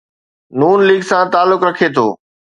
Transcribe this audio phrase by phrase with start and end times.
[0.59, 2.07] نون ليگ سان تعلق رکي ٿو.